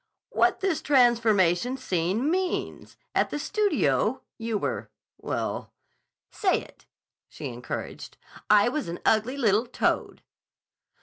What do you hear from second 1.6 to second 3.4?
scene means? At the